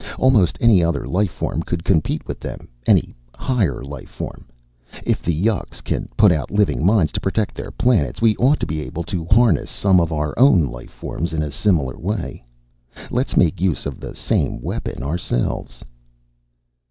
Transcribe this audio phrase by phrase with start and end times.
[0.17, 4.47] Almost any other life form could compete with them, any higher life form.
[5.05, 8.65] If the yuks can put out living mines to protect their planets, we ought to
[8.65, 12.43] be able to harness some of our own life forms in a similar way.
[13.11, 15.83] Let's make use of the same weapon ourselves."